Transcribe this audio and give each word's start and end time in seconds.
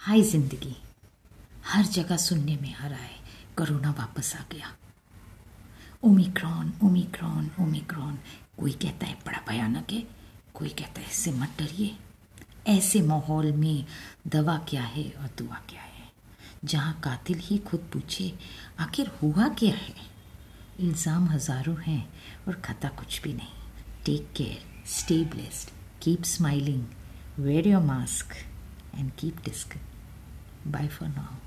हाय 0.00 0.22
ज़िंदगी। 0.22 0.76
हर 1.66 1.84
जगह 1.84 2.16
सुनने 2.16 2.54
में 2.56 2.74
आ 2.74 2.86
रहा 2.86 2.98
है, 2.98 3.16
कोरोना 3.58 3.90
वापस 3.90 4.32
आ 4.36 4.42
गया। 4.52 4.72
Omicron 6.04 6.72
omicron 6.84 7.50
omicron. 7.60 8.18
कोई 8.58 8.72
कहता 8.72 9.06
है 9.06 9.14
बड़ा 9.26 9.40
भयानक 9.48 9.92
है, 9.92 10.02
कोई 10.54 10.68
कहता 10.68 11.00
है 11.00 11.06
इससे 11.06 11.32
मत 11.32 11.56
डरिए। 11.58 11.96
ऐसे 12.68 13.02
माहौल 13.02 13.52
में 13.52 13.84
दवा 14.26 14.56
क्या 14.68 14.82
है 14.84 15.04
और 15.12 15.30
दुआ 15.38 15.60
क्या 15.68 15.82
है? 15.82 16.10
जहाँ 16.64 16.98
कातिल 17.04 17.38
ही 17.42 17.58
खुद 17.58 17.88
पूछे, 17.92 18.32
आखिर 18.80 19.10
हुआ 19.22 19.48
क्या 19.48 19.74
है? 19.74 19.94
इल्ज़ाम 20.80 21.28
हज़ारों 21.28 21.76
हैं 21.82 22.02
और 22.48 22.60
खता 22.64 22.88
कुछ 22.98 23.22
भी 23.22 23.32
नहीं। 23.32 24.04
Take 24.06 24.32
care 24.36 24.86
stay 24.90 25.24
blessed 25.26 25.70
keep 26.02 26.22
smiling 26.26 26.84
wear 27.38 27.68
your 27.68 27.82
mask 27.82 28.34
and 28.98 29.16
keep 29.16 29.42
disc. 29.42 29.76
Bye 30.66 30.88
for 30.88 31.04
now. 31.04 31.38